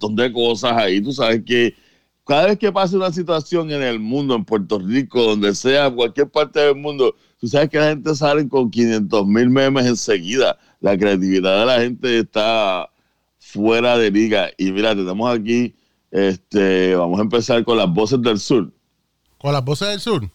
[0.00, 1.00] montón de cosas ahí.
[1.00, 1.74] Tú sabes que
[2.26, 6.30] cada vez que pasa una situación en el mundo, en Puerto Rico, donde sea, cualquier
[6.30, 10.58] parte del mundo, tú sabes que la gente sale con 500 mil memes enseguida.
[10.80, 12.88] La creatividad de la gente está
[13.38, 14.50] fuera de liga.
[14.56, 15.74] Y mira, tenemos aquí,
[16.10, 18.72] este, vamos a empezar con las voces del sur.
[19.38, 20.30] ¿Con las voces del sur?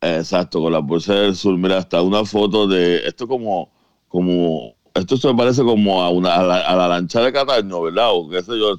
[0.00, 1.56] Exacto, con las voces del sur.
[1.56, 3.72] Mira, hasta una foto de esto como,
[4.08, 6.42] como, esto se parece como a una a
[6.76, 8.10] la, lancha de Cataño, ¿verdad?
[8.12, 8.76] O qué sé yo,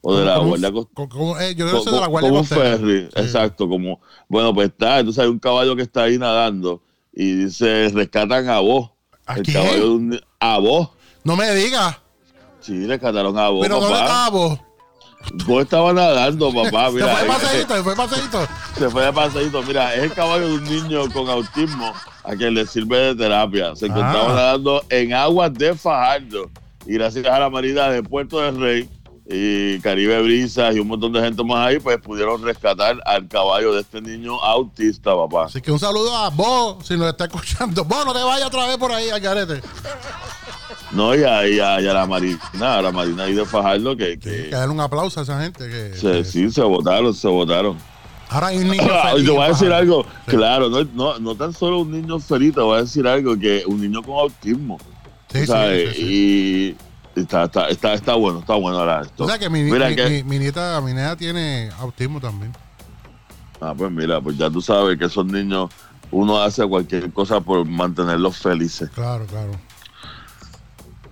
[0.00, 3.68] o de la Guardia eh, Yo creo que de la Guardia Como un ferry, exacto,
[3.68, 6.80] como, bueno, pues está, entonces hay un caballo que está ahí nadando
[7.12, 8.90] y dice, rescatan a vos.
[9.26, 10.90] ¿A el caballo de a vos.
[11.24, 11.96] No me digas.
[12.60, 13.62] Sí, rescataron a vos.
[13.62, 14.58] Pero no a vos.
[15.46, 16.90] Vos estabas nadando, papá.
[16.90, 18.48] Mira, se fue de paseíto, se fue de paseíto.
[18.78, 19.62] Se fue de paseíto.
[19.62, 21.92] Mira, es el caballo de un niño con autismo
[22.24, 23.74] a quien le sirve de terapia.
[23.76, 24.34] Se encontraba ah.
[24.34, 26.50] nadando en aguas de Fajardo.
[26.86, 28.88] Y gracias a la Marina de Puerto del Rey
[29.30, 33.74] y Caribe Brisas y un montón de gente más ahí, pues pudieron rescatar al caballo
[33.74, 35.44] de este niño autista, papá.
[35.44, 37.84] Así que un saludo a vos, si nos está escuchando.
[37.84, 39.60] Vos no te vayas otra vez por ahí, Algarete.
[40.92, 44.18] No, y a, y, a, la Marina, a la Marina ahí de Fajardo que...
[44.18, 45.68] que, que dar un aplauso a esa gente.
[45.68, 47.76] Que, se, Sí, se votaron, se votaron.
[48.30, 49.26] Ahora hay un niño feliz.
[49.26, 52.60] Te voy a decir algo, claro, no, no, no tan solo un niño feliz, te
[52.60, 54.78] voy a decir algo, que un niño con autismo.
[55.30, 55.94] Sí, ¿sabes?
[55.94, 56.76] sí,
[57.14, 59.24] Y está, está, está, está, bueno, está bueno ahora esto.
[59.24, 62.52] O sea que mi, mira mi, que, mi, nieta, mi nieta tiene autismo también.
[63.60, 65.70] Ah, pues mira, pues ya tú sabes que esos niños,
[66.10, 68.88] uno hace cualquier cosa por mantenerlos felices.
[68.90, 69.52] Claro, claro.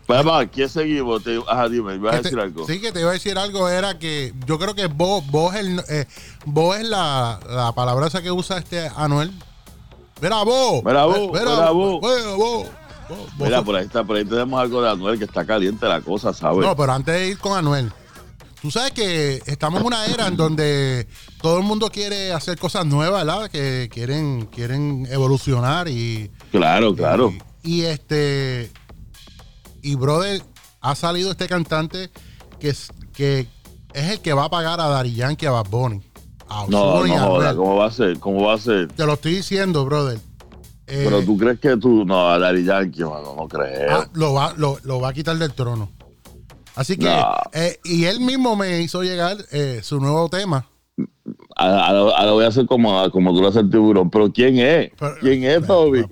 [0.06, 1.24] Pues ¿quién seguimos?
[1.24, 2.64] Te, ajá, dime, ¿vas a decir algo?
[2.66, 5.82] Sí, que te iba a decir algo, era que yo creo que vos, vos, el,
[5.88, 6.06] eh,
[6.44, 9.32] vos es la, la palabra esa que usa este Anuel.
[10.20, 10.84] Mira vos.
[10.84, 11.30] Mira vos.
[11.32, 12.00] Mira vos.
[12.02, 12.66] Mira vos.
[13.38, 16.32] Mira, por ahí, está, por ahí tenemos algo de Anuel que está caliente la cosa,
[16.32, 16.64] ¿sabes?
[16.64, 17.92] No, pero antes de ir con Anuel,
[18.62, 21.06] tú sabes que estamos en una era en donde
[21.40, 23.50] todo el mundo quiere hacer cosas nuevas, ¿verdad?
[23.50, 26.30] Que quieren, quieren evolucionar y.
[26.50, 27.32] Claro, claro.
[27.62, 28.70] y este
[29.86, 30.42] y brother,
[30.80, 32.10] ha salido este cantante
[32.58, 33.46] que es, que
[33.94, 36.02] es el que va a pagar a Dari Yankee a Bad Bunny.
[36.68, 38.18] no, no ¿cómo va a ser?
[38.18, 38.88] ¿Cómo va a ser?
[38.88, 40.18] Te lo estoy diciendo, brother.
[40.88, 43.90] Eh, Pero tú crees que tú, no, a Dari Yankee, mano, no creo.
[43.90, 45.88] Ah, lo, va, lo, va a quitar del trono.
[46.74, 47.08] Así que,
[47.52, 50.68] eh, y él mismo me hizo llegar eh, su nuevo tema.
[51.54, 54.10] Ahora lo voy a hacer como, como tú lo haces el tiburón.
[54.10, 54.90] Pero ¿quién es?
[55.20, 56.04] ¿Quién es, Toby?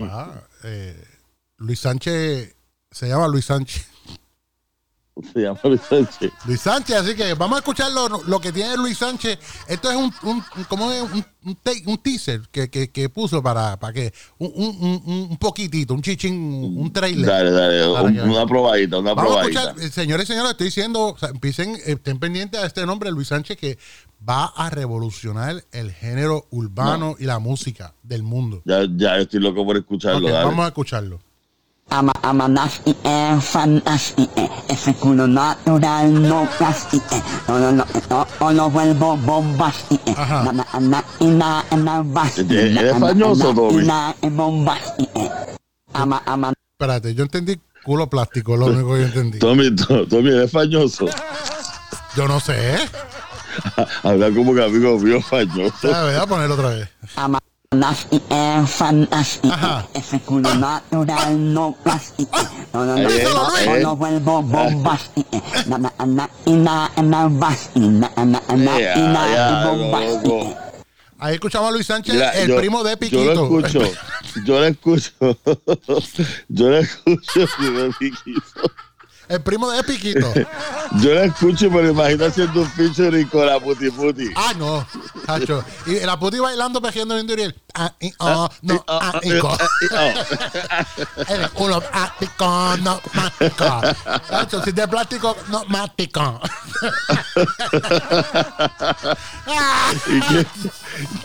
[1.58, 2.53] Luis Sánchez
[2.94, 3.88] se llama Luis Sánchez.
[5.32, 6.32] Se llama Luis Sánchez.
[6.46, 9.38] Luis Sánchez, así que vamos a escuchar lo, que tiene Luis Sánchez.
[9.68, 14.12] Esto es un, un, como un, un, teaser que, que, que, puso para, para que
[14.38, 14.52] un,
[15.30, 16.34] un, poquitito, un chichín,
[16.76, 17.26] un trailer.
[17.26, 19.60] Dale, dale, una probadita, una vamos probadita.
[19.60, 23.56] A escuchar, señores y señores, estoy diciendo, empiecen, estén pendientes a este nombre, Luis Sánchez,
[23.56, 23.78] que
[24.28, 28.62] va a revolucionar el género urbano y la música del mundo.
[28.64, 30.32] Ya, ya estoy loco por escucharlo.
[30.32, 31.20] Vamos a escucharlo.
[31.90, 37.84] Ama ama nasty eh, fantastic eh, ese culo natural no plastic eh, no no no
[38.10, 43.86] no no lo vuelvo bombastic eh, na na na na na bastic, ¿Es fañoso, Toby?
[43.86, 45.30] Na bombastic eh,
[45.92, 46.52] ama ama.
[46.74, 49.38] Espérate, yo entendí culo plástico, lo único que yo entendí.
[49.38, 49.70] Tommy,
[50.10, 51.06] Tommy, ¿es fañoso?
[52.16, 52.76] Yo no sé.
[54.02, 55.86] Habla como que amigo mío fañoso.
[55.86, 56.88] Voy a poner otra vez.
[57.14, 57.38] Ama
[57.74, 59.52] Nasty air fantastic.
[59.94, 62.28] Ese culo natural, no plastic.
[62.72, 64.42] No, no, no, no, no vuelvo.
[65.66, 66.28] Na, na, na, na.
[66.46, 70.64] Na, na, na, ina, bombastic.
[71.18, 73.22] Ahí escuchamos a Luis Sánchez, el yo, primo de Piquito.
[73.24, 73.92] Yo lo escucho,
[74.44, 75.10] yo lo escucho,
[76.48, 78.70] yo lo escucho, de Piquito.
[79.28, 80.32] El primo de Piquito.
[81.00, 84.30] Yo la escucho, pero imagino haciendo un featuring con la puti puti.
[84.36, 84.86] Ah, no,
[85.26, 85.64] Hacho.
[85.86, 87.54] Y la puti bailando, pejeando en Duriel.
[87.74, 89.56] Ah, y, oh, no, ah, y, oh.
[91.28, 93.80] El culo, ah, no, mático.
[94.30, 96.40] Hacho, si de plástico, no, mático.
[100.06, 100.46] ¿Y quién,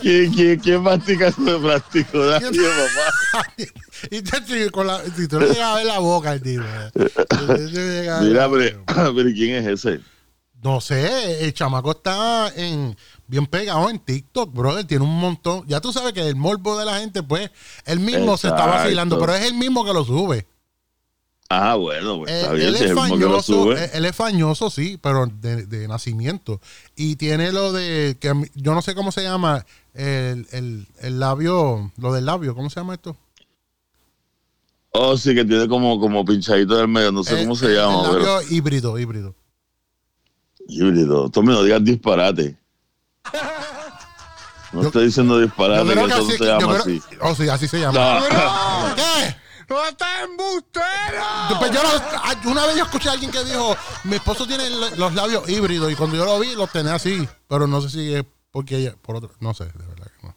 [0.00, 2.18] quién, quién, quién mastica eso de plástico?
[2.18, 3.46] Nadie, mamá.
[4.10, 6.64] Y te, con la, si tú le llegas a ver la boca, el tipo.
[8.22, 10.00] Mira, pero, ¿quién es ese?
[10.62, 14.84] No sé, el chamaco está en bien pegado en TikTok, brother.
[14.84, 15.64] Tiene un montón.
[15.66, 17.50] Ya tú sabes que el morbo de la gente, pues,
[17.86, 20.46] él mismo se está vacilando, pero es el mismo que lo sube.
[21.52, 22.68] Ah, bueno, pues está bien.
[22.68, 26.60] Él, es fañoso, él, es fañoso, sí, pero de, nacimiento.
[26.94, 31.90] Y tiene lo de, que yo no sé cómo se llama, el, el, el labio,
[31.96, 33.16] lo del labio, ¿cómo se llama esto?
[34.92, 38.10] Oh, sí, que tiene como, como pinchadito del medio, no sé cómo se llama.
[38.10, 39.34] El híbrido, híbrido.
[40.66, 41.30] Híbrido.
[41.30, 42.56] Tommy, no digas disparate.
[44.72, 47.02] No estoy diciendo disparate, que, eso se llama así.
[47.20, 48.20] Oh, sí, así se llama.
[48.20, 48.94] No.
[48.96, 49.36] ¿Qué?
[49.68, 51.58] ¡No está embustero!
[51.60, 55.48] Pues yo una vez yo escuché a alguien que dijo, mi esposo tiene los labios
[55.48, 58.78] híbridos y cuando yo lo vi los tenía así, pero no sé si es porque
[58.78, 60.34] ella, por otro, no sé, de verdad que no.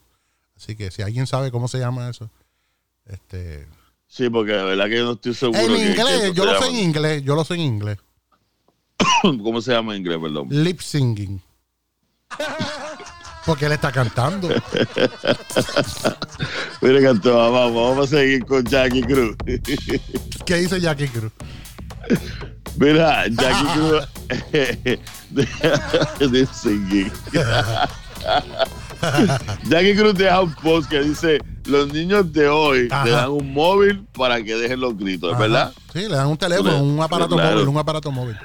[0.56, 2.30] Así que si alguien sabe cómo se llama eso,
[3.06, 3.68] este...
[4.16, 5.76] Sí, porque de verdad que yo no estoy seguro.
[5.76, 7.98] En inglés, yo lo sé en inglés, yo lo sé en inglés.
[9.24, 10.50] ¿Cómo se llama en inglés, perdón?
[10.52, 11.42] Lip singing.
[13.44, 14.50] Porque él está cantando.
[16.82, 19.36] Mira, cantó, vamos, vamos a seguir con Jackie Cruz.
[20.46, 21.32] ¿Qué dice Jackie Cruz?
[22.78, 23.66] Mira, Jackie
[25.40, 26.32] Cruz.
[26.32, 27.12] Lip singing.
[29.70, 34.06] Jackie Cruz deja un post que dice: Los niños de hoy le dan un móvil
[34.14, 35.74] para que dejen los gritos, ¿verdad?
[35.94, 38.38] Sí, le dan un teléfono, un aparato móvil, un aparato móvil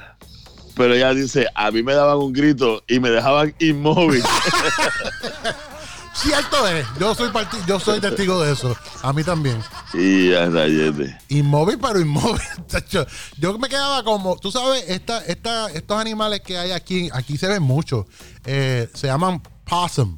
[0.79, 4.23] pero ella dice, a mí me daban un grito y me dejaban inmóvil.
[6.13, 7.29] Cierto es, yo soy
[7.67, 8.77] yo soy testigo de eso.
[9.01, 9.61] A mí también.
[9.93, 11.17] Y a rayete.
[11.27, 12.41] Inmóvil, pero inmóvil.
[13.37, 17.47] Yo me quedaba como, tú sabes, esta, esta, estos animales que hay aquí, aquí se
[17.47, 18.07] ven mucho.
[18.45, 20.17] Eh, se llaman possum.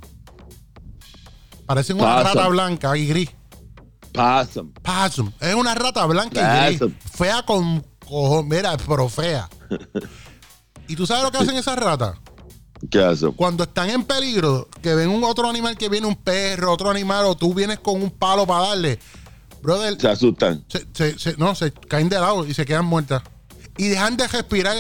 [1.65, 3.29] Parecen una rata blanca y gris.
[4.13, 4.71] Possum.
[4.73, 5.31] Possum.
[5.39, 6.93] Es una rata blanca y gris.
[7.13, 9.49] Fea con cojo, mira, pero fea.
[10.87, 12.17] ¿Y tú sabes lo que hacen esas ratas?
[12.89, 13.31] ¿Qué hacen?
[13.31, 17.25] Cuando están en peligro, que ven un otro animal que viene un perro, otro animal,
[17.25, 18.99] o tú vienes con un palo para darle,
[19.61, 19.99] brother.
[19.99, 20.65] Se asustan.
[21.37, 23.23] no, se caen de lado y se quedan muertas.
[23.77, 24.75] Y dejan de respirar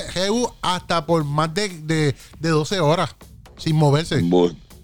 [0.61, 3.15] hasta por más de, de, 12 horas
[3.57, 4.21] sin moverse.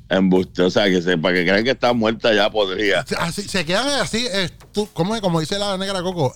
[0.09, 3.05] Embuste, o sea, que se, para que crean que está muerta ya podría.
[3.19, 4.25] Así, se quedan así,
[4.93, 6.33] ¿cómo como dice la negra Coco?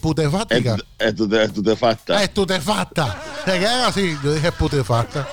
[0.00, 0.76] Putefástica.
[0.98, 2.22] Estutefasta.
[2.22, 3.22] Estutefasta.
[3.44, 4.16] Se quedan así.
[4.24, 5.28] Yo dije putefasta.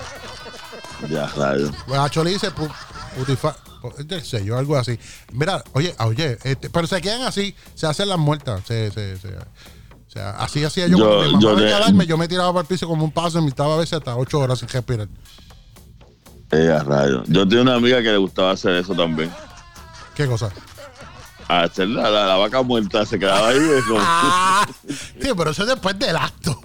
[1.10, 1.72] Ya, claro.
[1.88, 2.50] Pues a Choli dice
[3.18, 3.62] putifasta.
[4.22, 5.00] sé yo, algo así.
[5.32, 8.64] Mira, oye, oye, este, pero se quedan así, se hacen las muertas.
[8.68, 10.98] Se, se, se, o sea, así hacía yo.
[10.98, 13.44] yo cuando mi mamá yo, yo me tiraba para el piso como un paso y
[13.44, 15.08] me estaba a veces hasta ocho horas sin respirar.
[16.52, 17.24] Eh, rayo.
[17.28, 19.30] Yo tenía una amiga que le gustaba hacer eso también.
[20.16, 20.50] ¿Qué cosa?
[21.48, 23.60] Hacer la, la, vaca muerta, se quedaba ahí.
[24.00, 26.60] ah, sí, pero eso es después del acto.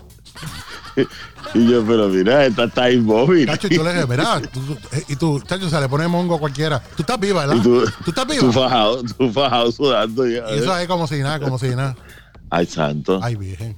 [1.55, 3.47] y yo, pero mira, esta está inmóvil.
[3.47, 4.41] Cacho, y tú le dije, mira,
[5.09, 6.81] y tú, chacho, se le pone mongo a cualquiera.
[6.97, 7.63] Tú estás viva, ¿verdad?
[7.63, 8.41] tú, tú, estás viva.
[8.41, 10.27] Tú fajado, tú fajado sudando.
[10.27, 11.97] Ya, y eso es como si nada, como si nada.
[12.51, 13.21] Ay, santo.
[13.23, 13.77] Ay, virgen.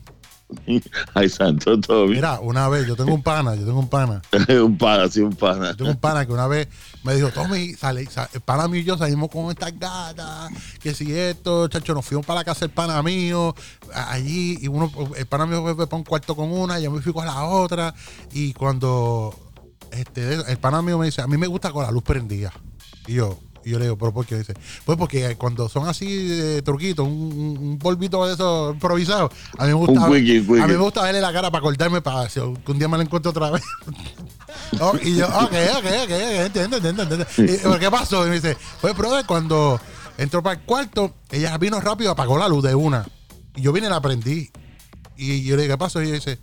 [1.15, 2.15] Ay, santo Tommy.
[2.15, 4.23] Mira, una vez, yo tengo un pana, yo tengo un pana.
[4.63, 5.71] un pana, sí, un pana.
[5.71, 6.69] Yo tengo un pana que una vez
[7.03, 10.51] me dijo, Tommy, sale, el pana mío y yo salimos con estas gatas,
[10.81, 13.55] que si esto, chacho, nos fuimos para la casa del pana mío,
[13.93, 17.01] allí, y uno, el pana mío fue para un cuarto con una, y yo me
[17.01, 17.95] fui con la otra,
[18.33, 19.35] y cuando
[19.91, 22.53] este, el pana mío me dice, a mí me gusta con la luz prendida.
[23.07, 24.37] Y yo, y yo le digo, ¿pero por qué?
[24.39, 29.65] Dice, pues porque cuando son así de truquitos, un, un, polvito de esos improvisados, a
[29.65, 32.79] mí me gusta, a mí me gusta verle la cara para cortarme para que un
[32.79, 33.63] día me la encuentro otra vez.
[34.81, 37.27] Oh, y yo, ok, ok, ok, entiendo, entiendo, entiendo.
[37.39, 38.25] Y, ¿Qué pasó?
[38.25, 39.81] Y me dice, pues, brother, cuando
[40.17, 43.07] entró para el cuarto, ella vino rápido, apagó la luz de una.
[43.57, 44.51] Y yo vine y la prendí.
[45.17, 46.03] Y yo le dije, ¿qué pasó?
[46.03, 46.39] Y ella dice,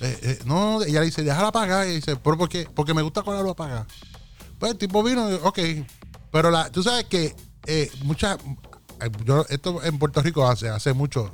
[0.00, 1.86] eh, eh, no, ella le dice, déjala apagar.
[1.88, 2.68] Y dice, ¿por qué?
[2.74, 3.86] Porque me gusta con la luz apagada.
[4.58, 5.58] Pues el tipo vino, ok,
[6.34, 7.32] pero la, tú sabes que
[7.64, 8.38] eh, muchas.
[9.00, 11.32] Eh, esto en Puerto Rico hace, hace mucho.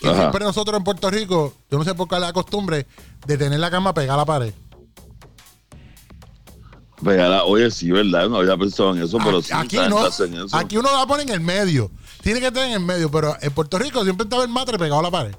[0.00, 2.88] Y siempre nosotros en Puerto Rico, yo no sé por qué la costumbre
[3.24, 4.52] de tener la cama pegada a la pared.
[7.04, 8.28] Pegada, oye, sí, ¿verdad?
[8.28, 9.52] No había pensado en eso, pero sí.
[9.54, 10.00] Aquí no.
[10.54, 11.92] Aquí uno la pone en el medio.
[12.20, 14.98] Tiene que estar en el medio, pero en Puerto Rico siempre estaba el matre pegado
[14.98, 15.36] a la pared.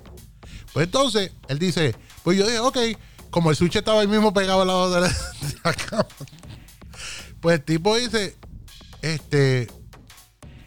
[0.71, 1.93] Pues entonces, él dice,
[2.23, 2.77] pues yo dije, ok,
[3.31, 6.07] como el switch estaba ahí mismo pegado al lado de la cama.
[7.41, 8.37] Pues el tipo dice,
[9.03, 9.67] este,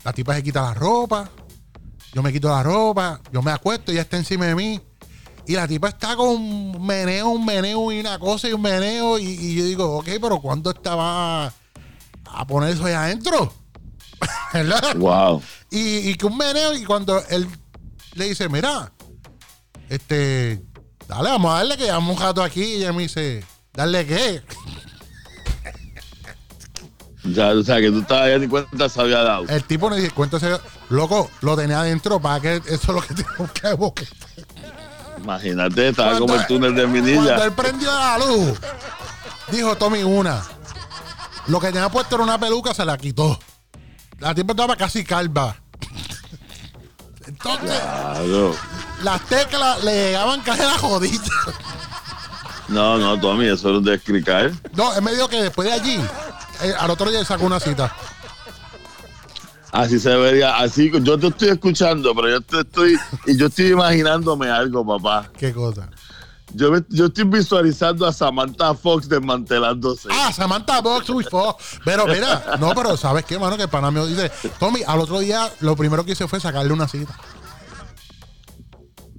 [0.04, 1.30] la tipa se quita la ropa,
[2.12, 4.80] yo me quito la ropa, yo me acuesto y ella está encima de mí.
[5.46, 9.18] Y la tipa está con un meneo, un meneo y una cosa y un meneo.
[9.18, 13.52] Y, yo digo, ok, pero ¿cuándo estaba a poner eso ahí adentro?
[14.52, 14.96] ¿Verdad?
[14.96, 15.42] Wow.
[15.70, 17.48] Y, y que un meneo, y cuando él
[18.14, 18.92] le dice, mira,
[19.88, 20.62] este,
[21.06, 22.62] dale, vamos a darle que llevamos un rato aquí.
[22.62, 24.42] Y ella me dice, ¿darle qué?
[27.26, 29.44] O sea, que tú estabas ya ni cuenta se había dado.
[29.48, 33.00] El tipo me dice, cuenta se Loco, lo tenía adentro para que eso es lo
[33.00, 34.06] que tengo que buscar.
[35.18, 37.24] Imagínate, estaba como el túnel de Minilla.
[37.24, 38.58] Cuando él prendió la luz,
[39.50, 40.42] dijo Tommy una.
[41.48, 43.38] Lo que tenía puesto era una peluca, se la quitó.
[44.18, 45.56] La tipa estaba casi calva.
[47.26, 47.80] Entonces,
[49.02, 51.30] las teclas le llegaban casi a la jodita.
[52.68, 54.52] No, no, Tommy, eso es un descricar.
[54.74, 56.00] No, él me dijo que después de allí,
[56.62, 57.94] eh, al otro día sacó una cita.
[59.72, 62.96] Así se vería, así yo te estoy escuchando, pero yo te estoy
[63.26, 65.30] y yo estoy imaginándome algo, papá.
[65.36, 65.90] ¿Qué cosa?
[66.54, 70.08] Yo, yo estoy visualizando a Samantha Fox desmantelándose.
[70.10, 71.80] Ah, Samantha Fox, uy, Fox.
[71.84, 73.56] Pero mira, no, pero ¿sabes qué, mano?
[73.56, 76.72] Que el pana me dice, Tommy, al otro día lo primero que hice fue sacarle
[76.72, 77.14] una cita.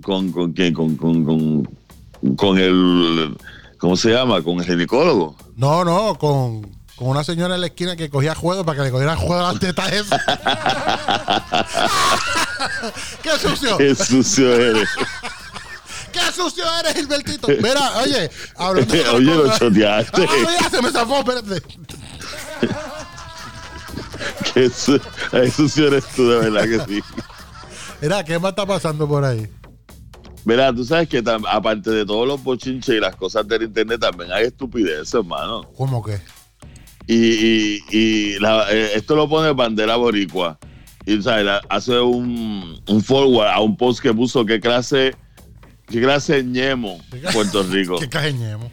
[0.02, 0.74] ¿Con, con quién?
[0.74, 3.38] Con, con, con, con el,
[3.78, 4.42] ¿cómo se llama?
[4.42, 5.36] ¿Con el ginecólogo?
[5.58, 8.92] No, no, con, con una señora en la esquina que cogía juego para que le
[8.92, 10.20] cogiera juego a las tetas esas.
[13.22, 13.78] ¡Qué sucio!
[13.78, 14.90] ¡Qué sucio eres!
[16.12, 17.48] ¡Qué sucio eres, Gilbertito!
[17.62, 20.28] Mira, oye, hablando de Oye, lo choteaste.
[20.28, 21.62] Ah, ya se me zafó, espérate.
[24.54, 25.00] Qué su
[25.32, 27.04] ay, sucio eres tú, de verdad que sí.
[28.02, 29.48] Mira, ¿qué más está pasando por ahí?
[30.46, 34.32] Mira, tú sabes que aparte de todos los bochinches y las cosas del internet, también
[34.32, 35.70] hay estupideces, hermano.
[35.78, 36.20] ¿Cómo que?
[37.08, 40.60] Y, y, y la- eh, esto lo pone bandera boricua.
[41.06, 41.46] Y ¿sabes?
[41.46, 45.16] La- hace un, un forward a un post que puso qué clase,
[45.88, 47.00] qué clase ñemo
[47.34, 47.98] Puerto Rico.
[47.98, 48.72] ¿Qué cajeñemos?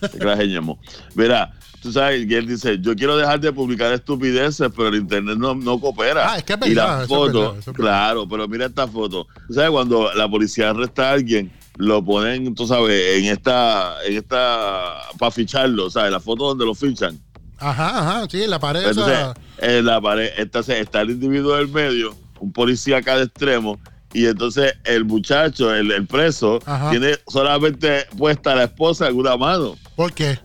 [0.12, 0.78] Qué clase ñemo.
[1.14, 5.54] Mira, tú sabes él dice, yo quiero dejar de publicar estupideces, pero el internet no,
[5.54, 6.32] no coopera.
[6.32, 7.80] Ah, es que es y verdad, la eso es foto, es verdad.
[7.80, 9.26] claro, pero mira esta foto.
[9.48, 14.16] Tú sabes, cuando la policía arresta a alguien, lo ponen, tú sabes, en esta, en
[14.18, 16.10] esta, para ficharlo, ¿sabes?
[16.12, 17.18] La foto donde lo fichan.
[17.62, 19.34] Ajá, ajá, sí, la pared Entonces, esa.
[19.58, 23.78] en la pared, entonces está el individuo del medio, un policía a cada extremo,
[24.12, 26.90] y entonces el muchacho, el, el preso, Ajá.
[26.90, 30.38] tiene solamente puesta la esposa en una mano, ¿Por qué?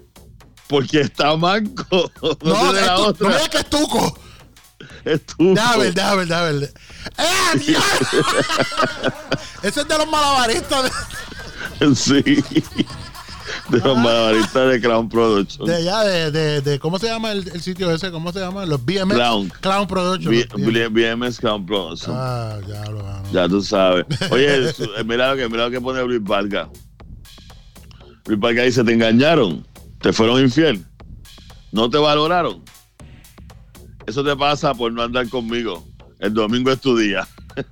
[0.68, 2.12] porque está manco.
[2.22, 3.28] No, No, es la tu- no otra.
[3.30, 4.20] me digas que es tuco.
[5.06, 5.44] Es tuco.
[5.54, 6.66] Déjame déjame déjame.
[6.66, 7.84] ¡Eh, Dios!
[9.64, 10.84] Ese es de los malabaristas
[11.80, 12.44] de, Sí.
[13.70, 15.66] De los malabaristas de Crown Production.
[15.68, 18.12] de allá, de, de, de- ¿cómo se llama el, el sitio ese?
[18.12, 18.66] ¿Cómo se llama?
[18.66, 19.14] Los BMX.
[19.16, 19.50] Clown.
[19.60, 20.32] Clown Production.
[20.32, 20.74] B- los BMX.
[20.74, 22.16] B- BMS Crown Production.
[22.18, 23.24] Ah, ya lo van.
[23.32, 24.06] Ya tú sabes.
[24.32, 24.74] Oye, eh,
[25.06, 26.70] mira lo que, mira lo que pone Luis Vargas.
[28.26, 29.66] Luis Vargas dice, te engañaron,
[30.02, 30.86] te fueron infiel,
[31.72, 32.64] no te valoraron.
[34.06, 35.86] Eso te pasa por no andar conmigo.
[36.20, 37.28] El domingo es tu día.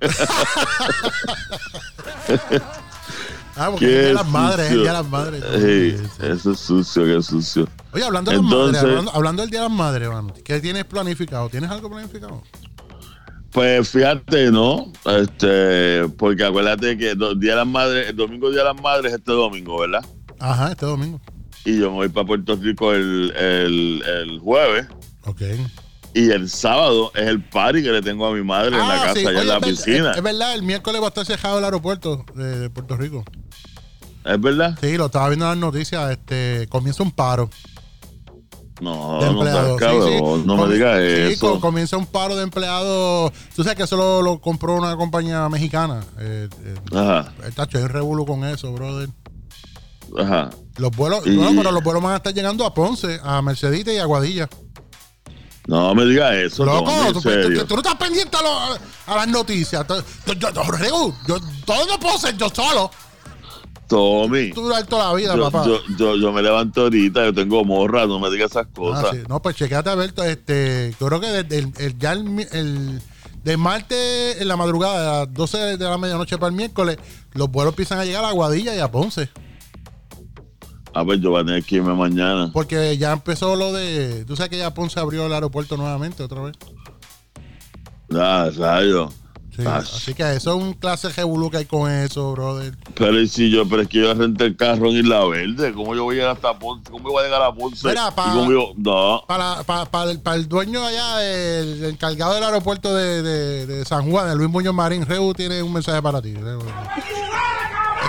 [3.56, 5.44] Ah, porque Qué es las madres, es el día de las madres.
[5.58, 6.24] Sí.
[6.26, 7.68] eso es sucio, qué sucio.
[7.92, 10.60] Oye, hablando de las Entonces- madres, hablando, hablando del día de las madres, mano, ¿qué
[10.60, 11.48] tienes planificado?
[11.48, 12.42] ¿Tienes algo planificado?
[13.52, 14.92] Pues fíjate, ¿no?
[15.06, 19.12] Este, porque acuérdate que el día de las madres, el domingo día de las madres
[19.12, 20.04] es este domingo, ¿verdad?
[20.38, 21.20] Ajá, este domingo.
[21.64, 24.86] Y yo me voy para Puerto Rico el, el, el jueves.
[25.24, 25.40] Ok.
[26.18, 29.06] Y el sábado es el party que le tengo a mi madre en la Ah,
[29.08, 29.26] casa, sí.
[29.26, 30.10] allá Oye, en la es piscina.
[30.12, 33.22] Es, es verdad, el miércoles va a estar cerrado el aeropuerto de, de Puerto Rico.
[34.24, 34.78] ¿Es verdad?
[34.80, 36.10] Sí, lo estaba viendo en las noticias.
[36.10, 37.50] Este, comienza un paro
[38.80, 39.78] No, de no empleados.
[39.78, 40.22] seas Sí, sí.
[40.46, 41.50] no Com- me digas sí, eso.
[41.52, 43.32] com- comienza un paro de empleados.
[43.54, 46.02] Tú sabes que eso lo, lo compró una compañía mexicana.
[46.18, 49.08] Eh, eh, Ajá, el tacho, hay un revuelo con eso, brother.
[50.18, 50.50] ajá.
[50.78, 53.92] Los vuelos, Y- no, pero los vuelos van a estar llegando a Ponce, a Mercedita
[53.92, 54.48] y a Guadilla.
[55.66, 57.60] No me digas eso, Loco, en tú, serio.
[57.60, 58.78] tú- tú no estás pendiente a, lo-
[59.12, 59.84] a las noticias.
[59.88, 62.90] Yo, yo, yo, yo- todo no puedo ser yo solo.
[63.88, 65.64] Tommy, Tú duras toda la vida, yo, papá.
[65.66, 69.10] yo, yo, yo me levanto ahorita, yo tengo morra, no me digas esas Ah, cosas.
[69.12, 69.22] sí.
[69.28, 70.24] No, pues checate, Alberto.
[70.24, 73.00] Este, yo creo que desde el, el- ya el, el-
[73.44, 76.96] de martes en la madrugada, de las 12 de la medianoche para el miércoles,
[77.34, 79.28] los vuelos empiezan a llegar a Guadilla y a Ponce.
[80.98, 82.50] Ah, pues yo voy a tener que irme mañana.
[82.54, 84.24] Porque ya empezó lo de.
[84.24, 86.54] Tú sabes que ya Ponce abrió el aeropuerto nuevamente otra vez.
[88.14, 89.10] Ah, rayo.
[89.54, 92.76] Sí, Ah, así que eso es un clase revolú que hay con eso, brother.
[92.94, 95.94] Pero y si yo, pero es que yo renté el carro en Isla Verde, ¿cómo
[95.94, 96.90] yo voy a llegar hasta Ponce?
[96.90, 97.88] ¿Cómo voy a llegar a Ponce?
[97.88, 101.84] Mira, pa- Y cómo yo- no, Para, para, para, el, para el dueño allá, el,
[101.84, 105.72] encargado del aeropuerto de, de- de San Juan, de Luis Muñoz Marín, Reu tiene un
[105.72, 106.34] mensaje para ti.
[106.34, 106.60] Reu.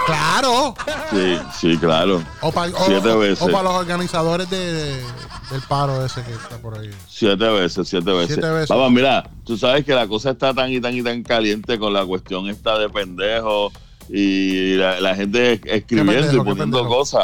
[0.08, 0.74] Claro.
[1.12, 2.24] sí, sí, claro.
[2.42, 3.42] O para, o- Siete o- veces.
[3.42, 5.04] o para los organizadores de, de-
[5.52, 6.90] del paro ese que está por ahí.
[7.08, 8.36] Siete veces, siete veces.
[8.36, 8.68] Siete veces.
[8.70, 11.94] Papá, mira, tú sabes que la cosa está tan y tan y tan caliente con
[11.94, 13.72] la cuestión esta de pendejo
[14.10, 17.24] y la, la gente es- escribiendo pendejo, y poniendo cosas.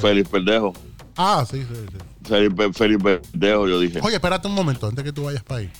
[0.00, 0.72] Feliz pendejo.
[1.16, 1.98] Ah, sí, sí, sí.
[2.26, 4.00] Feliz, feliz pendejo, yo dije.
[4.02, 5.70] Oye, espérate un momento antes que tú vayas para ahí.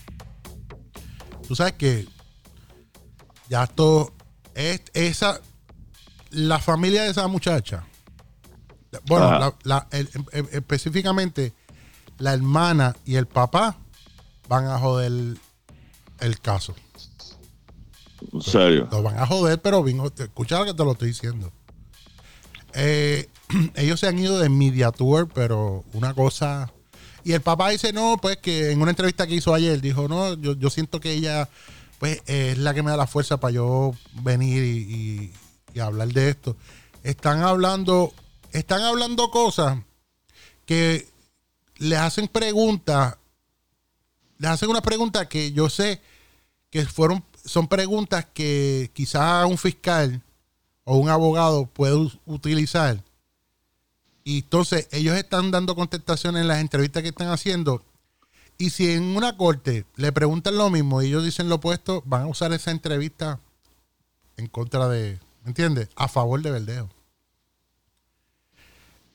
[1.48, 2.06] Tú sabes que
[3.48, 4.12] ya esto
[4.54, 5.40] es esa
[6.32, 7.84] la familia de esa muchacha.
[9.06, 9.38] Bueno, Ajá.
[9.38, 11.52] la- la- el- el- específicamente
[12.18, 13.76] la hermana y el papá
[14.48, 15.36] van a joder
[16.20, 16.74] el caso.
[18.32, 18.88] En serio.
[18.90, 21.52] Lo van a joder, pero bien, escucha lo que te lo estoy diciendo.
[22.74, 23.28] Eh,
[23.76, 26.72] ellos se han ido de media tour, pero una cosa...
[27.24, 30.34] Y el papá dice, no, pues que en una entrevista que hizo ayer, dijo, no,
[30.34, 31.48] yo, yo siento que ella,
[32.00, 33.92] pues es la que me da la fuerza para yo
[34.24, 35.32] venir y,
[35.74, 36.56] y hablar de esto.
[37.02, 38.12] Están hablando,
[38.52, 39.78] están hablando cosas
[40.66, 41.08] que
[41.78, 43.16] les hacen preguntas,
[44.38, 46.00] les hacen una pregunta que yo sé
[46.70, 50.22] que fueron, son preguntas que quizás un fiscal
[50.84, 53.02] o un abogado puede utilizar
[54.24, 57.82] y entonces ellos están dando contestaciones en las entrevistas que están haciendo.
[58.58, 62.22] Y si en una corte le preguntan lo mismo y ellos dicen lo opuesto, van
[62.22, 63.40] a usar esa entrevista
[64.36, 65.88] en contra de, ¿me entiendes?
[65.96, 66.88] A favor de Verdejo.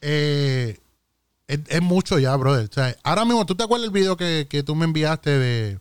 [0.01, 0.79] Eh,
[1.47, 2.69] es, mucho ya, brother.
[3.03, 5.79] ahora mismo, ¿tú te acuerdas el video que, que tú me enviaste de,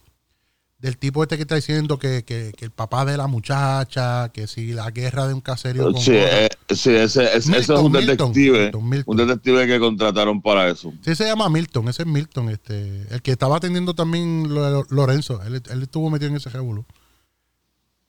[0.79, 4.73] del tipo este que está diciendo que, que, el papá de la muchacha, que si
[4.73, 5.93] la guerra de un caserío.
[5.95, 8.71] sí, eh, sí, ese, es un detective.
[8.75, 10.93] Un detective que contrataron para eso.
[11.03, 14.49] Sí, se llama Milton, ese es Milton, este, el que estaba atendiendo también
[14.91, 15.43] Lorenzo.
[15.43, 16.85] Él, estuvo metido en ese revuelo.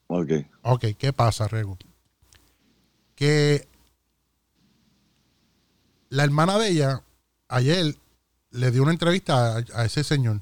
[0.07, 0.31] Ok.
[0.63, 1.77] Ok, ¿qué pasa, Rego?
[3.17, 3.67] Que
[6.09, 7.03] la hermana de ella
[7.47, 7.97] ayer
[8.51, 10.41] le dio una entrevista a, ese señor.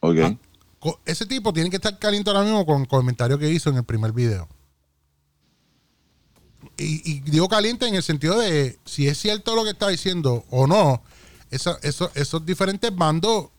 [0.00, 0.16] Ok.
[0.18, 0.36] Ah,
[1.04, 3.84] ese tipo tiene que estar caliente ahora mismo con el comentario que hizo en el
[3.84, 4.48] primer video.
[6.78, 10.66] Y, digo caliente en el sentido de si es cierto lo que está diciendo o
[10.66, 11.02] no,
[11.50, 13.50] esos diferentes bandos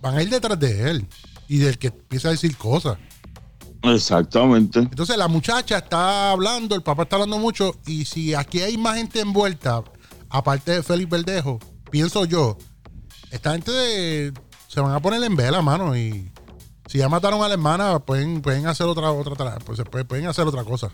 [0.00, 1.06] van a ir detrás de él
[1.48, 2.98] y del que empieza a decir cosas.
[3.94, 4.80] Exactamente.
[4.80, 8.96] Entonces la muchacha está hablando, el papá está hablando mucho y si aquí hay más
[8.96, 9.82] gente envuelta,
[10.28, 11.58] aparte de Félix Verdejo,
[11.90, 12.56] pienso yo,
[13.30, 14.32] esta gente
[14.68, 16.30] se van a poner en vela, mano, y
[16.86, 20.64] si ya mataron a la hermana, pueden, pueden hacer otra, otra, pues, pueden hacer otra
[20.64, 20.90] cosa.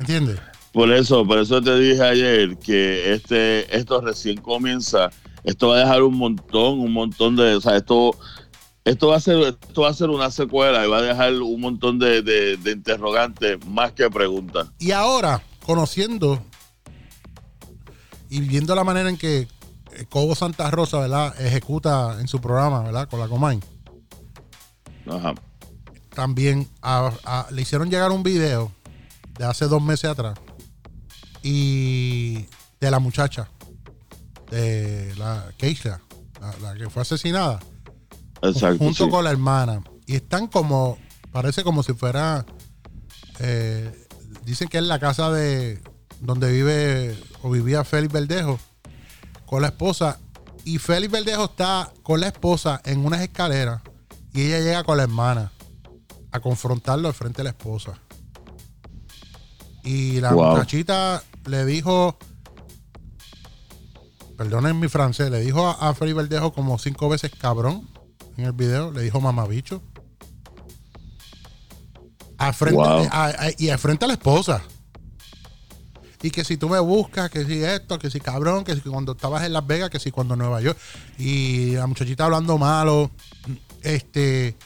[0.00, 0.38] ¿Entiendes?
[0.72, 5.10] Por eso, por eso te dije ayer que este, esto recién comienza.
[5.44, 8.16] Esto va a dejar un montón, un montón de, o sea, esto,
[8.88, 11.60] esto va a ser, esto va a ser una secuela y va a dejar un
[11.60, 14.68] montón de, de interrogantes más que preguntas.
[14.78, 16.42] Y ahora, conociendo
[18.30, 19.48] y viendo la manera en que
[20.08, 21.40] Cobo Santa Rosa, ¿verdad?
[21.40, 23.08] Ejecuta en su programa, ¿verdad?
[23.08, 23.60] Con la Comay.
[25.10, 25.34] Ajá.
[26.14, 26.68] También
[27.50, 28.72] le hicieron llegar un video
[29.38, 30.38] de hace dos meses atrás
[31.42, 32.46] y
[32.80, 33.48] de la muchacha,
[34.50, 36.00] de la Keisha,
[36.60, 37.60] la, que fue asesinada.
[38.42, 39.82] Exacto, junto con la hermana.
[40.06, 40.98] Y están como,
[41.32, 42.44] parece como si fuera,
[43.40, 44.06] eh,
[44.44, 45.82] dicen que es la casa de
[46.20, 48.58] donde vive o vivía Félix Verdejo
[49.46, 50.18] con la esposa.
[50.64, 53.82] Y Félix Verdejo está con la esposa en unas escaleras
[54.34, 55.52] y ella llega con la hermana
[56.30, 57.98] a confrontarlo al frente de la esposa.
[59.82, 62.18] Y la muchachita le dijo,
[64.36, 67.88] perdonen mi francés, le dijo a, Félix Verdejo como cinco veces cabrón
[68.38, 69.82] en el video, le dijo mamabicho.
[72.38, 73.10] Al frente,
[73.58, 74.62] y al frente a la esposa
[76.22, 79.12] y que si tú me buscas, que si esto, que si cabrón, que si cuando
[79.12, 80.78] estabas en Las Vegas, que si cuando en Nueva York.
[81.18, 83.10] Y la muchachita hablando malo.
[83.82, 84.56] Este.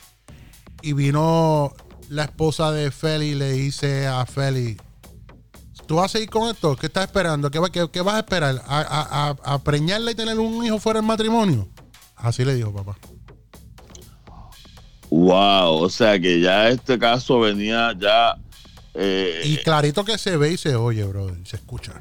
[0.80, 1.74] Y vino
[2.08, 4.76] la esposa de Feli y le dice a Feli,
[5.86, 6.74] ¿tú vas a seguir con esto?
[6.76, 7.50] ¿Qué estás esperando?
[7.50, 8.62] ¿Qué, vas a esperar?
[8.66, 11.68] ¿A, a, preñarla y tener un hijo fuera del matrimonio?
[12.16, 12.96] Así le dijo papá.
[15.14, 18.34] Wow, o sea que ya este caso venía ya
[18.94, 21.92] eh, y clarito que se ve y se oye, bro, y se escucha.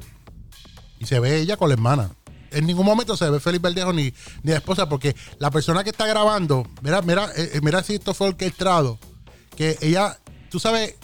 [0.98, 2.10] Y se ve ella con la hermana.
[2.50, 5.90] En ningún momento se ve Felipe Verdejo ni, ni la esposa, porque la persona que
[5.90, 8.98] está grabando, mira, mira, eh, eh, mira si esto fue orquestado,
[9.56, 10.18] que ella,
[10.50, 10.96] tú sabes,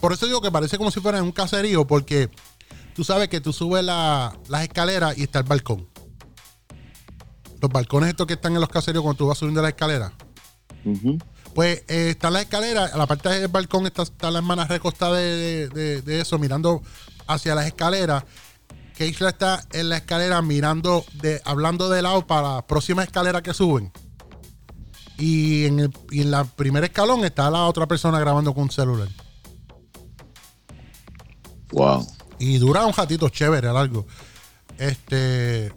[0.00, 2.28] por eso digo que parece como si fuera en un caserío, porque
[2.94, 5.88] tú sabes que tú subes las escaleras y está el balcón.
[7.62, 10.12] Los balcones estos que están en los caseríos cuando tú vas subiendo la escalera.
[11.56, 16.02] Pues eh, está la escalera, a la parte del balcón está, la hermana recostada de,
[16.06, 16.82] eso, mirando
[17.26, 18.24] hacia las escaleras.
[18.94, 23.54] Keisha está en la escalera mirando, de, hablando de lado para la próxima escalera que
[23.54, 23.90] suben.
[25.16, 28.70] Y en, el, y en la primer escalón está la otra persona grabando con un
[28.70, 29.08] celular.
[31.72, 32.06] Wow.
[32.38, 34.06] Y dura un ratito chévere, largo.
[34.76, 35.72] Este.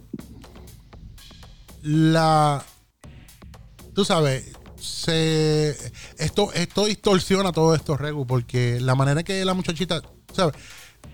[1.80, 2.62] La.
[3.94, 5.76] Tú sabes, se
[6.18, 10.54] esto, esto distorsiona todo esto, Regu, porque la manera que la muchachita, ¿sabes?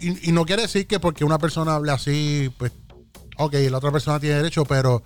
[0.01, 2.73] Y, no quiere decir que porque una persona hable así, pues,
[3.39, 5.03] ok, la otra persona tiene derecho, pero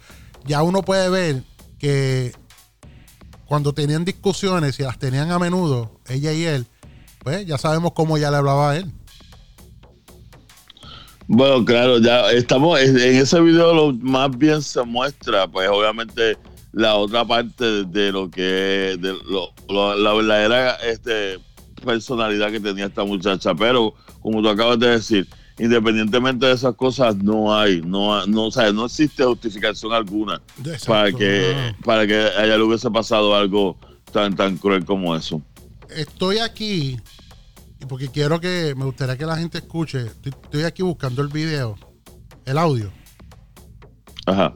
[0.47, 1.45] ya uno puede ver
[1.79, 2.33] que
[3.47, 6.67] cuando tenían discusiones y las tenían a menudo, ella y él,
[7.23, 8.93] pues ya sabemos cómo ella le hablaba a él.
[11.33, 16.37] Bueno, claro, ya estamos en ese video lo más bien se muestra, pues obviamente
[16.73, 21.39] la otra parte de lo que de lo, la verdadera este,
[21.85, 25.29] personalidad que tenía esta muchacha, pero como tú acabas de decir,
[25.59, 30.41] independientemente de esas cosas no hay, no no, o no existe justificación alguna
[30.87, 33.77] para que para que haya le hubiese pasado algo
[34.13, 35.43] tan tan cruel como eso.
[35.89, 36.97] Estoy aquí
[37.89, 40.07] porque quiero que me gustaría que la gente escuche.
[40.23, 41.77] Estoy, aquí buscando el video,
[42.45, 42.93] el audio.
[44.27, 44.53] Ajá.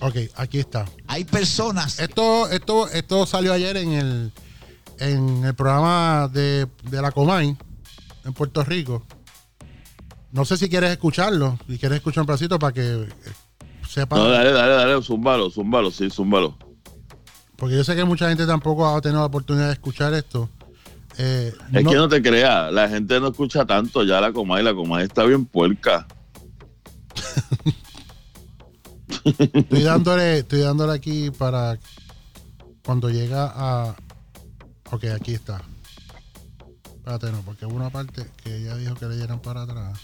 [0.00, 0.86] Ok, aquí está.
[1.06, 1.98] Hay personas.
[2.00, 4.32] Esto, esto, esto salió ayer en el,
[4.98, 7.56] en el programa de, de la Comay
[8.24, 9.04] en Puerto Rico.
[10.32, 13.08] No sé si quieres escucharlo, si quieres escuchar un pedacito para que
[13.88, 14.16] sepa.
[14.16, 16.56] No, dale, dale, dale, zúmbalo, zúmbalo, sí, zúmbalo.
[17.56, 20.48] Porque yo sé que mucha gente tampoco ha tenido la oportunidad de escuchar esto.
[21.18, 24.72] Eh, es que no te creas, la gente no escucha tanto ya la Comay, la
[24.72, 26.06] Comay está bien puerca.
[29.24, 31.78] estoy dándole, estoy dándole aquí para
[32.84, 33.96] cuando llega a.
[34.90, 35.62] Ok, aquí está.
[36.84, 39.98] Espérate, no, porque hubo una parte que ella dijo que le dieran para atrás.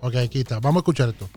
[0.00, 0.60] Ok, aquí está.
[0.60, 1.28] Vamos a escuchar esto.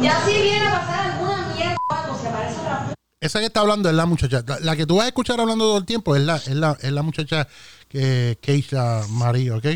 [0.00, 3.88] Ya si viene a pasar alguna mierda cuando se aparece otra esa que está hablando
[3.88, 4.44] es la muchacha.
[4.62, 6.90] La, que tú vas a escuchar hablando todo el tiempo es la, es la, es
[6.90, 7.46] la muchacha
[7.88, 9.66] que Keisha María, ¿ok?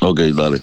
[0.00, 0.62] Ok, dale.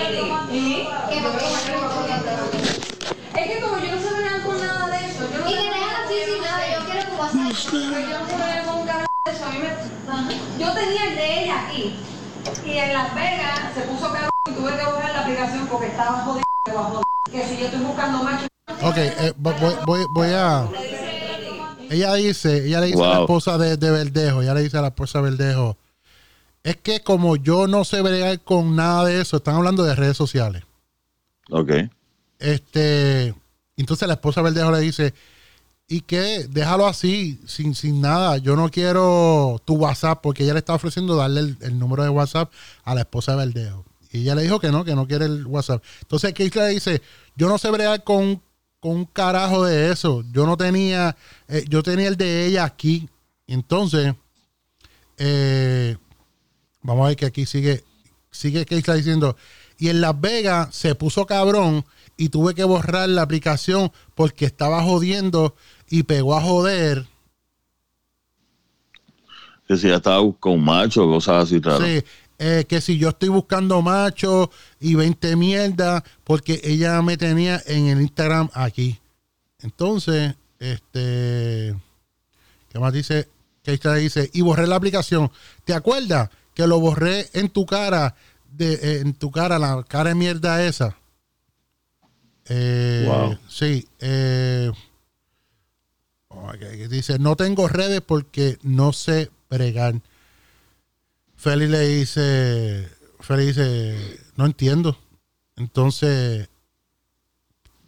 [10.73, 11.95] tenía el de ella aquí.
[12.65, 16.23] Y en Las Vegas se puso caro y tuve que borrar la aplicación porque estaba
[16.23, 16.43] jodido.
[17.31, 18.47] Que si yo estoy buscando macho.
[18.81, 19.53] Ok, eh, voy,
[19.85, 20.67] voy, voy, a.
[21.89, 24.81] Ella dice, ella le dice a la esposa de, de, Verdejo, ella le dice a
[24.81, 25.77] la esposa de Verdejo,
[26.63, 30.17] es que como yo no sé bregar con nada de eso, están hablando de redes
[30.17, 30.63] sociales.
[31.49, 31.71] Ok.
[32.39, 33.33] Este,
[33.77, 35.13] entonces la esposa de Verdejo le dice,
[35.91, 38.37] y que déjalo así, sin, sin nada.
[38.37, 42.49] Yo no quiero tu WhatsApp, porque ella le está ofreciendo darle el, número de WhatsApp
[42.85, 43.83] a la esposa de Verdeo.
[44.09, 45.83] Y ella le dijo que no, que no quiere el WhatsApp.
[46.03, 47.01] Entonces Keith le dice,
[47.35, 48.41] yo no sé bregar con,
[48.79, 50.23] con un carajo de eso.
[50.31, 51.17] Yo no tenía,
[51.49, 53.09] eh, yo tenía el de ella aquí.
[53.45, 54.15] Entonces,
[55.17, 55.97] eh,
[56.83, 57.83] vamos a ver que aquí sigue,
[58.31, 59.35] sigue Keith diciendo,
[59.77, 61.83] y en Las Vegas se puso cabrón
[62.15, 65.55] y tuve que borrar la aplicación porque estaba jodiendo
[65.91, 67.05] y pegó a joder.
[69.67, 71.61] Que si ya estaba buscando macho, cosas así.
[71.61, 72.03] Sí,
[72.39, 74.49] eh, que si yo estoy buscando macho
[74.79, 78.99] y 20 mierda, porque ella me tenía en el Instagram aquí.
[79.59, 81.75] Entonces, este.
[82.69, 83.27] ¿Qué más dice?
[83.61, 85.29] Que ella dice, y borré la aplicación.
[85.65, 88.15] ¿Te acuerdas que lo borré en tu cara?
[88.49, 90.97] De, eh, en tu cara, la cara de mierda esa.
[92.47, 93.37] Eh, wow.
[93.47, 93.87] Sí.
[93.99, 94.71] Eh,
[96.89, 100.01] Dice, no tengo redes porque no sé bregar.
[101.35, 102.89] Feli le dice,
[103.19, 104.97] Feli dice, no entiendo.
[105.55, 106.49] Entonces,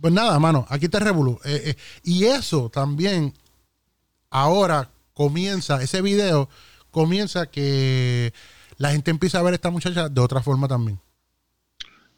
[0.01, 1.39] pues nada, mano, aquí te revolú.
[1.45, 3.33] Eh, eh, y eso también,
[4.29, 6.49] ahora comienza, ese video
[6.91, 8.33] comienza que
[8.77, 10.99] la gente empieza a ver a esta muchacha de otra forma también.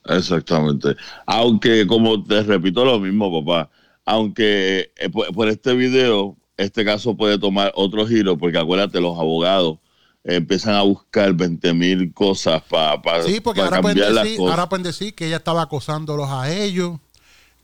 [0.05, 0.95] Exactamente.
[1.25, 3.69] Aunque, como te repito lo mismo, papá,
[4.05, 9.79] aunque eh, por, este video, este caso puede tomar otro giro, porque acuérdate, los abogados
[10.23, 14.83] empiezan a buscar 20 mil cosas para sí, porque ahora cambiar pueden decir, Ahora pueden
[14.83, 16.99] decir que ella estaba acosándolos a ellos,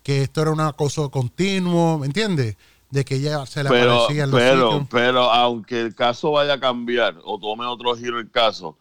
[0.03, 2.57] que esto era un acoso continuo, ¿me entiendes?
[2.89, 6.53] De que ella se le pero, aparecía en los pero, pero aunque el caso vaya
[6.53, 8.77] a cambiar o tome otro giro el caso,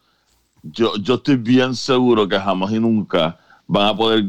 [0.62, 3.38] yo, yo estoy bien seguro que jamás y nunca
[3.72, 4.28] van a poder,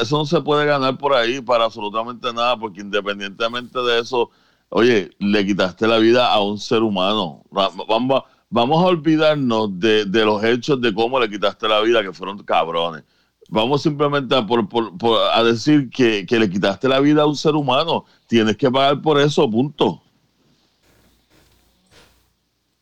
[0.00, 4.30] eso no se puede ganar por ahí para absolutamente nada, porque independientemente de eso,
[4.70, 7.42] oye, le quitaste la vida a un ser humano.
[7.50, 12.38] Vamos, vamos a olvidarnos de, los hechos de cómo le quitaste la vida, que fueron
[12.44, 13.04] cabrones.
[13.50, 14.66] Vamos simplemente a, por,
[15.34, 18.06] a decir que, que le quitaste la vida a un ser humano.
[18.26, 20.00] Tienes que pagar por eso, punto.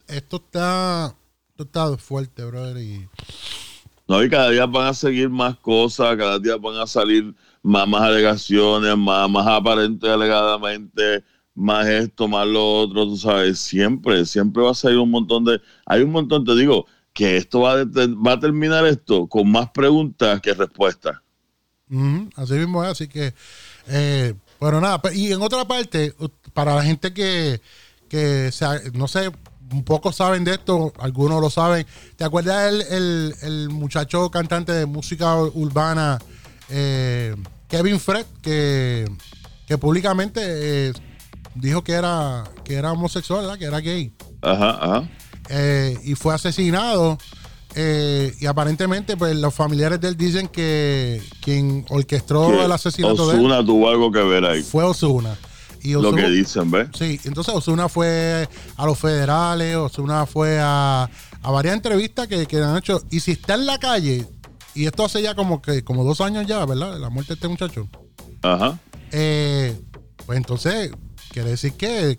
[0.06, 1.16] Esto está
[1.50, 2.76] esto está fuerte, brother.
[2.76, 3.08] Y...
[4.10, 7.86] No, y cada día van a seguir más cosas, cada día van a salir más,
[7.86, 11.22] más alegaciones, más, más aparente alegadamente,
[11.54, 15.60] más esto, más lo otro, tú sabes, siempre, siempre va a salir un montón de,
[15.86, 19.70] hay un montón, te digo, que esto va a, va a terminar esto con más
[19.70, 21.16] preguntas que respuestas.
[22.34, 23.32] así mismo es, así que,
[23.86, 26.16] eh, bueno, nada, y en otra parte,
[26.52, 27.60] para la gente que,
[28.08, 28.50] que
[28.92, 29.30] no sé,
[29.72, 34.86] un poco saben de esto, algunos lo saben, ¿te acuerdas el, el, muchacho cantante de
[34.86, 36.18] música urbana,
[36.68, 37.36] eh,
[37.68, 39.10] Kevin Fred, que,
[39.66, 40.40] que públicamente...
[40.44, 40.92] Eh,
[41.54, 44.12] dijo que era, que era homosexual, que era gay.
[44.42, 45.08] Ajá, ajá.
[45.48, 47.18] Eh, y fue asesinado.
[47.76, 53.36] Eh, y aparentemente, pues los familiares de él dicen que quien orquestó el asesinato de
[53.36, 53.66] él.
[53.66, 54.62] tuvo algo que ver ahí.
[54.62, 55.36] Fue Osuna.
[55.82, 56.88] Y Lo que dicen, ¿ves?
[56.96, 61.08] Sí, entonces Osuna fue a los federales, Osuna fue a,
[61.42, 63.02] a varias entrevistas que, que, han hecho.
[63.10, 64.26] Y si está en la calle,
[64.74, 66.98] y esto hace ya como que como dos años ya, ¿verdad?
[66.98, 67.88] La muerte de este muchacho.
[68.42, 68.78] Ajá.
[69.12, 69.78] Eh,
[70.26, 70.92] pues entonces
[71.30, 72.16] quiere decir que,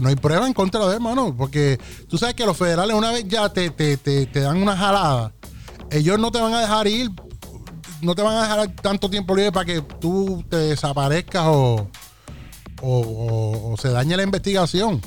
[0.00, 1.34] no hay prueba en contra de él, mano.
[1.36, 5.32] Porque tú sabes que los federales, una vez ya te, te, dan una jalada,
[5.90, 7.10] ellos no te van a dejar ir,
[8.00, 11.88] no te van a dejar tanto tiempo libre para que tú te desaparezcas o,
[12.84, 15.00] o se dañe la investigación.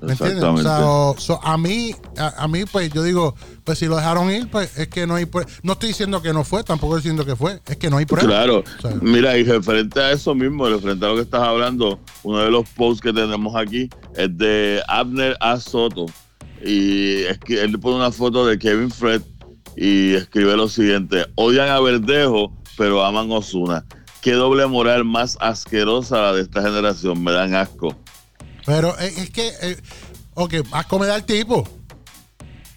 [0.00, 0.44] ¿Me entiendes?
[0.44, 3.34] O sea, a mí, a, mí, pues yo digo,
[3.64, 5.28] pues si lo dejaron ir, pues es que no hay
[5.62, 8.06] No estoy diciendo que no fue, tampoco estoy diciendo que fue, es que no hay
[8.06, 8.26] prueba.
[8.26, 8.64] Claro.
[9.00, 12.68] Mira, y referente a eso mismo, referente a lo que estás hablando, uno de los
[12.70, 15.58] posts que tenemos aquí es de Abner A.
[15.58, 16.06] Soto.
[16.64, 19.22] Y es que él pone una foto de Kevin Fred
[19.76, 23.84] y escribe lo siguiente: odian a Verdejo, pero aman Osuna.
[24.28, 27.96] Qué doble moral más asquerosa de esta generación, me dan asco.
[28.66, 29.80] Pero es, que, eh,
[30.34, 31.66] ok, asco me da el tipo.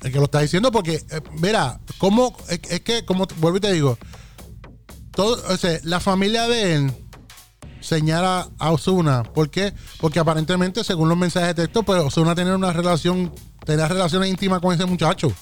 [0.01, 3.73] El que lo está diciendo porque, eh, mira, como, es, que, como vuelvo y te
[3.73, 3.97] digo,
[5.17, 6.93] o sea, la familia de él
[7.81, 9.23] señala a Osuna.
[9.23, 9.73] ¿Por qué?
[9.99, 13.35] Porque aparentemente, según los mensajes de texto, pues Osuna tenía una relación,
[13.65, 15.33] tenía relaciones íntimas con ese muchacho.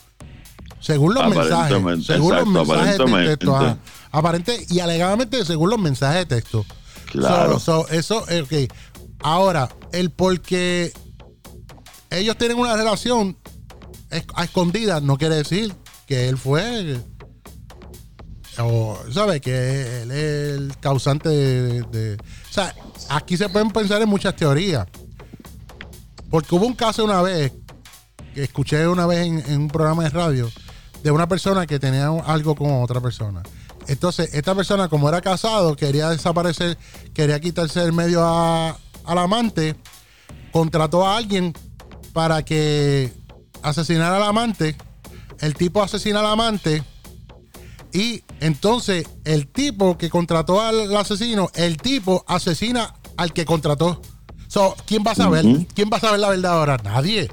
[0.79, 2.05] Según los mensajes.
[2.05, 3.77] Según los mensajes de texto.
[4.11, 6.65] Aparente y alegadamente según los mensajes de texto.
[7.11, 7.57] Claro.
[7.91, 8.73] eso, eh, ok.
[9.21, 10.93] Ahora, el porque
[12.09, 13.37] ellos tienen una relación
[14.33, 15.73] a escondidas no quiere decir
[16.07, 16.97] que él fue
[18.57, 22.73] o sabe que él es el causante de, o sea
[23.09, 24.87] aquí se pueden pensar en muchas teorías
[26.29, 27.53] porque hubo un caso una vez
[28.33, 30.51] que escuché una vez en, un programa de radio
[31.03, 33.43] de una persona que tenía algo con otra persona
[33.87, 36.77] entonces esta persona como era casado quería desaparecer
[37.13, 38.77] quería quitarse el medio a
[39.09, 39.75] al amante,
[40.51, 41.53] contrató a alguien
[42.13, 43.11] para que
[43.63, 44.75] asesinara al amante.
[45.39, 46.83] El tipo asesina al amante.
[47.91, 54.01] Y entonces el tipo que contrató al asesino, el tipo asesina al que contrató.
[54.47, 55.45] So, ¿Quién va a saber?
[55.73, 56.77] ¿Quién va a saber la verdad ahora?
[56.83, 57.29] Nadie.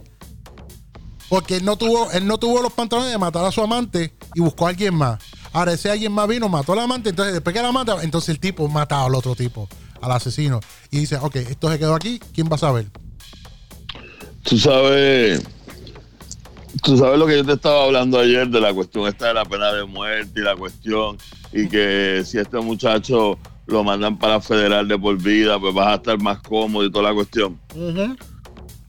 [1.29, 4.41] Porque él no tuvo, él no tuvo los pantalones de matar a su amante y
[4.41, 5.19] buscó a alguien más.
[5.53, 8.41] Ahora ese alguien más vino, mató al amante, entonces después que la mata, entonces el
[8.41, 9.69] tipo mata al otro tipo
[10.01, 10.61] al asesino
[10.91, 12.87] y dice, ok, esto se quedó aquí, ¿quién va a saber?
[14.43, 15.43] Tú sabes,
[16.83, 19.45] tú sabes lo que yo te estaba hablando ayer de la cuestión esta de la
[19.45, 21.19] pena de muerte y la cuestión
[21.53, 25.95] y que si este muchacho lo mandan para federal de por vida, pues vas a
[25.95, 27.59] estar más cómodo y toda la cuestión.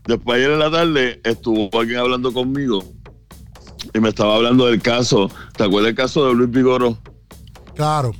[0.08, 2.84] Después ayer en la tarde estuvo alguien hablando conmigo
[3.93, 5.30] y me estaba hablando del caso.
[5.56, 6.98] ¿Te acuerdas del caso de Luis Vigoro?
[7.76, 8.13] Claro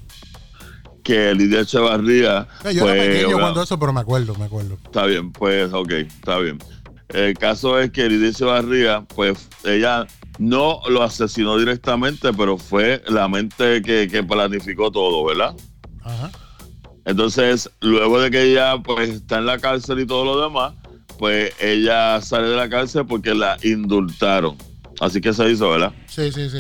[1.08, 2.50] que Lidia Echevarría.
[2.66, 4.78] Eh, yo era pequeño cuando eso, pero me acuerdo, me acuerdo.
[4.84, 6.60] Está bien, pues, ok, está bien.
[7.08, 10.06] El caso es que Lidia Echevarría, pues, ella
[10.38, 15.56] no lo asesinó directamente, pero fue la mente que, que planificó todo, ¿verdad?
[16.04, 16.30] Ajá.
[17.06, 20.74] Entonces, luego de que ella, pues, está en la cárcel y todo lo demás,
[21.18, 24.56] pues ella sale de la cárcel porque la indultaron.
[25.00, 25.94] Así que se hizo, ¿verdad?
[26.08, 26.60] Sí, sí, sí.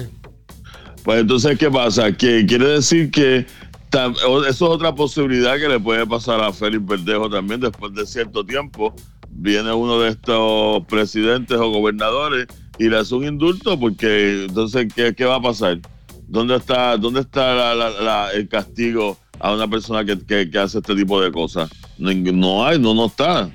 [1.03, 2.11] Pues entonces, ¿qué pasa?
[2.11, 3.45] Que quiere decir que
[3.89, 8.45] eso es otra posibilidad que le puede pasar a Félix Verdejo también después de cierto
[8.45, 8.93] tiempo.
[9.29, 15.25] Viene uno de estos presidentes o gobernadores y le hace un indulto porque entonces, ¿qué,
[15.25, 15.79] va a pasar?
[16.27, 21.69] ¿Dónde está, dónde está el castigo a una persona que, hace este tipo de cosas?
[21.97, 23.49] No, hay, no, no está.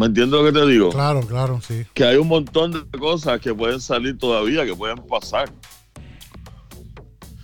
[0.00, 0.88] ¿Me entiendes lo que te digo?
[0.88, 1.84] Claro, claro, sí.
[1.92, 5.52] Que hay un montón de cosas que pueden salir todavía, que pueden pasar.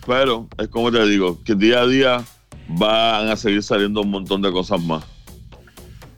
[0.06, 2.24] Pero es como te digo, que día a día
[2.68, 5.04] van a seguir saliendo un montón de cosas más.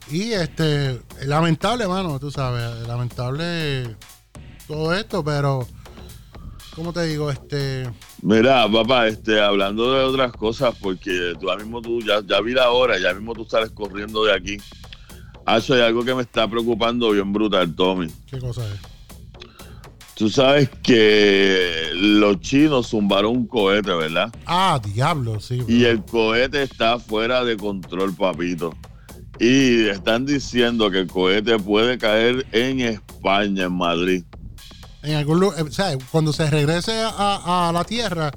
[0.09, 3.97] Y este, lamentable, mano, tú sabes, lamentable
[4.65, 5.67] todo esto, pero
[6.73, 7.29] ¿cómo te digo?
[7.31, 7.83] Este
[8.21, 12.53] Mira, papá, este, hablando de otras cosas, porque tú ahora mismo tú ya, ya vi
[12.53, 14.57] la hora, ya mismo tú sales corriendo de aquí.
[15.55, 18.07] Hacho, hay algo que me está preocupando bien brutal, Tommy.
[18.29, 18.79] ¿Qué cosa es?
[20.13, 24.31] Tú sabes que los chinos zumbaron un cohete, ¿verdad?
[24.45, 25.63] Ah, diablo, sí.
[25.67, 28.75] Y el cohete está fuera de control, papito.
[29.39, 34.23] Y están diciendo que el cohete puede caer en España, en Madrid.
[35.01, 38.31] En algún lugar, o sea, cuando se regrese a, a, la Tierra,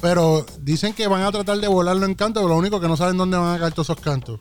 [0.00, 2.96] pero dicen que van a tratar de volarlo en canto, pero lo único que no
[2.96, 4.38] saben dónde van a caer todos esos cantos.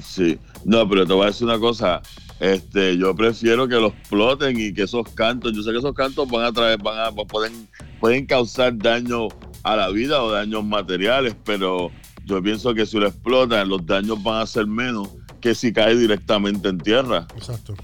[0.00, 2.02] Sí, no, pero te voy a decir una cosa.
[2.40, 6.28] Este, yo prefiero que los exploten y que esos cantos, yo sé que esos cantos
[6.28, 7.68] van a traer, van a, pueden,
[8.00, 9.28] pueden causar daño
[9.62, 11.92] a la vida o daños materiales, pero
[12.24, 15.08] yo pienso que si lo explotan, los daños van a ser menos
[15.40, 17.28] que si cae directamente en tierra.
[17.36, 17.74] Exacto.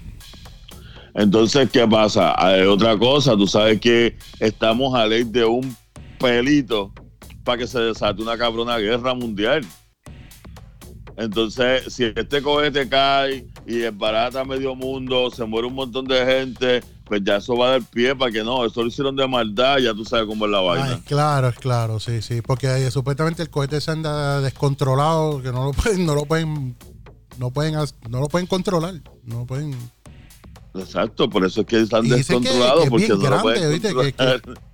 [1.13, 2.35] Entonces, ¿qué pasa?
[2.37, 5.73] Hay otra cosa, tú sabes que estamos a ley de un
[6.19, 6.91] pelito
[7.45, 9.65] para que se desate una cabrona guerra mundial.
[11.17, 16.83] Entonces, si este cohete cae y desbarata medio mundo, se muere un montón de gente,
[17.05, 19.77] pues ya eso va a dar pie para que no, eso lo hicieron de maldad,
[19.77, 21.01] ya tú sabes cómo es la vaina.
[21.05, 25.71] claro, es claro, sí, sí, porque supuestamente el cohete se anda descontrolado, que no lo
[25.73, 26.75] pueden, no lo pueden,
[27.37, 27.75] no pueden,
[28.09, 29.75] no lo pueden controlar, no pueden.
[30.75, 34.15] Exacto, por eso es que están descontrolados, porque no lo pueden que,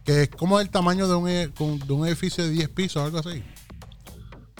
[0.06, 3.19] que, es como el tamaño de un, e, de un edificio de 10 pisos, algo
[3.19, 3.43] así.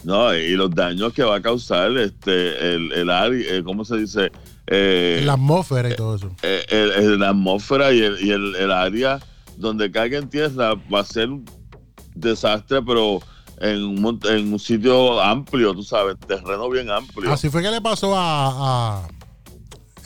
[0.02, 3.98] No, y los daños que va a causar este el, el área, eh, ¿cómo se
[3.98, 4.32] dice?
[4.66, 6.30] Eh, la atmósfera y todo eso.
[6.42, 9.20] Eh, la atmósfera y, el, y el, área
[9.56, 11.44] donde caiga en tierra va a ser un
[12.14, 13.20] desastre, pero
[13.58, 17.30] en un, en un sitio amplio, tú sabes, terreno bien amplio.
[17.30, 19.02] Así fue que le pasó a...
[19.02, 19.08] a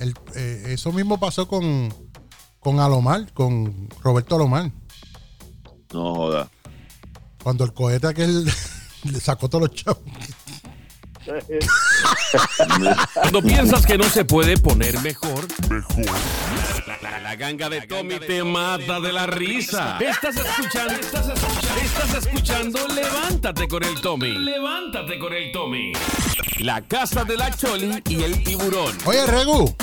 [0.01, 1.95] el, eso mismo pasó con,
[2.59, 4.73] con Alomar, con Roberto Alomar.
[5.93, 6.49] No joda.
[7.43, 8.51] Cuando el cohete aquel
[9.11, 10.03] le sacó todos los chavos.
[13.15, 16.19] Cuando piensas que no se puede poner mejor, mejor.
[17.03, 19.99] La, ganga de Tommy te mata de la risa.
[19.99, 24.39] Estás escuchando, estás escuchando, estás escuchando, levántate con el Tommy.
[24.39, 25.93] Levántate con el Tommy.
[26.61, 28.97] La casa de la Choli y el tiburón.
[29.07, 29.75] Oye, Regu.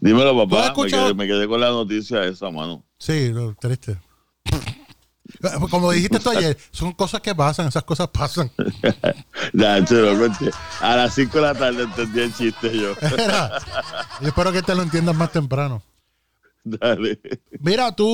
[0.00, 0.72] Dímelo, papá.
[0.76, 2.84] Me quedé, me quedé, con la noticia esa, mano.
[2.98, 3.98] Sí, triste.
[5.70, 8.50] Como dijiste tú ayer, son cosas que pasan, esas cosas pasan.
[10.80, 12.94] a las 5 de la tarde entendí el chiste yo.
[14.20, 15.82] yo espero que te lo entiendas más temprano.
[16.64, 17.20] Dale.
[17.60, 18.06] Mira, tú